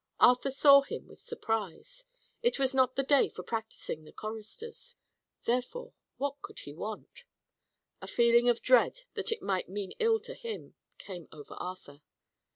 [0.19, 2.05] Arthur saw him with surprise.
[2.41, 4.95] It was not the day for practising the choristers;
[5.45, 7.23] therefore, what could he want?
[8.01, 12.01] A feeling of dread that it might mean ill to him, came over Arthur.